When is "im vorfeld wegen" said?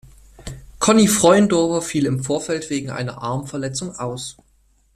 2.07-2.89